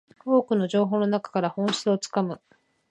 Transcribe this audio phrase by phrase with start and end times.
[0.25, 2.41] 多くの情報の中から本質をつかむ